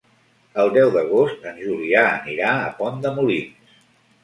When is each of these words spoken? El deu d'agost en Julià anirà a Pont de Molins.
El 0.63 0.71
deu 0.77 0.93
d'agost 0.95 1.45
en 1.51 1.61
Julià 1.67 2.03
anirà 2.15 2.57
a 2.65 2.73
Pont 2.83 3.01
de 3.07 3.15
Molins. 3.21 3.79